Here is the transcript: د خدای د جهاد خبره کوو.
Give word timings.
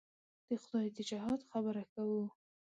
د 0.47 0.49
خدای 0.61 0.87
د 0.95 0.97
جهاد 1.09 1.41
خبره 1.49 1.83
کوو. 1.93 2.23